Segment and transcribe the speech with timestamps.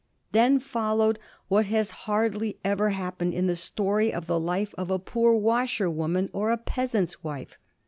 [0.31, 4.97] Then followed what has hardly ever happened in the story of the life of a
[4.97, 7.55] poor washer woman or a peasant's wife.